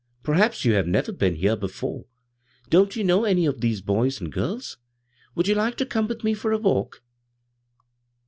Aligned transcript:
'"Perhaps 0.23 0.65
you 0.65 0.73
have 0.73 0.87
never 0.87 1.11
been 1.11 1.35
here 1.35 1.55
before. 1.55 2.05
Don't 2.71 2.95
you 2.95 3.03
know 3.03 3.23
any 3.23 3.45
of 3.45 3.61
these 3.61 3.81
boys 3.81 4.19
and 4.19 4.31
girls? 4.33 4.79
Would 5.35 5.47
you 5.47 5.53
like 5.53 5.77
to 5.77 5.85
come 5.85 6.07
with 6.07 6.23
me 6.23 6.33
for 6.33 6.51
a 6.51 6.57
walk 6.57 7.03